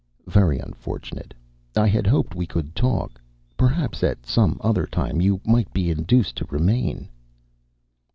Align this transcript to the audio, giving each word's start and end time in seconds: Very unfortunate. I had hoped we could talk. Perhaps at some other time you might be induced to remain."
Very 0.25 0.57
unfortunate. 0.57 1.31
I 1.77 1.85
had 1.85 2.07
hoped 2.07 2.33
we 2.33 2.47
could 2.47 2.75
talk. 2.75 3.21
Perhaps 3.55 4.01
at 4.01 4.25
some 4.25 4.57
other 4.61 4.87
time 4.87 5.21
you 5.21 5.39
might 5.45 5.71
be 5.73 5.91
induced 5.91 6.35
to 6.37 6.45
remain." 6.49 7.07